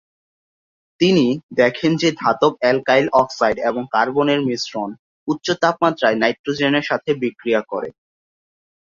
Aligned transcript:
তিনি 0.99 1.25
দেখেন 1.53 1.91
যে 1.95 2.09
ধাতব 2.21 2.51
অ্যালকাইল 2.59 3.05
অক্সাইড 3.13 3.57
এবং 3.69 3.83
কার্বনের 3.91 4.39
মিশ্রণ 4.45 4.89
উচ্চ 5.27 5.47
তাপমাত্রায় 5.61 6.19
নাইট্রোজেনের 6.21 6.85
সাথে 6.85 7.11
বিক্রিয়া 7.23 7.61
করে। 7.71 7.89